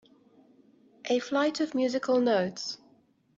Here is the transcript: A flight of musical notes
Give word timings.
A 1.05 1.19
flight 1.19 1.59
of 1.59 1.75
musical 1.75 2.19
notes 2.19 2.79